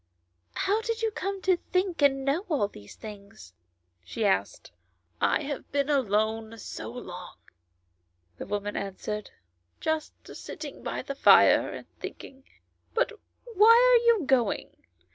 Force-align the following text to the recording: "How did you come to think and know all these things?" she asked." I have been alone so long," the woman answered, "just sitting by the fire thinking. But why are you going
"How 0.65 0.81
did 0.81 1.03
you 1.03 1.11
come 1.11 1.43
to 1.43 1.57
think 1.71 2.01
and 2.01 2.25
know 2.25 2.43
all 2.49 2.67
these 2.67 2.95
things?" 2.95 3.53
she 4.03 4.25
asked." 4.25 4.71
I 5.21 5.43
have 5.43 5.71
been 5.71 5.91
alone 5.91 6.57
so 6.57 6.87
long," 6.89 7.37
the 8.39 8.47
woman 8.47 8.75
answered, 8.75 9.29
"just 9.79 10.15
sitting 10.35 10.81
by 10.81 11.03
the 11.03 11.13
fire 11.13 11.85
thinking. 11.99 12.45
But 12.95 13.11
why 13.45 13.69
are 14.01 14.03
you 14.07 14.23
going 14.25 14.75